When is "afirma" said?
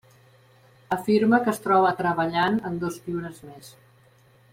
0.95-1.39